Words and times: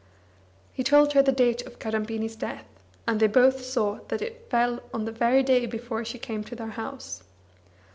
He 0.73 0.83
told 0.83 1.13
her 1.13 1.21
the 1.21 1.31
date 1.31 1.61
of 1.67 1.77
Kadambini's 1.77 2.35
death, 2.35 2.65
and 3.07 3.19
they 3.19 3.27
both 3.27 3.63
saw 3.63 3.99
that 4.07 4.19
it 4.23 4.49
fell 4.49 4.81
on 4.91 5.05
the 5.05 5.11
very 5.11 5.43
day 5.43 5.67
before 5.67 6.03
she 6.03 6.17
came 6.17 6.43
to 6.45 6.55
their 6.55 6.69
house. 6.71 7.21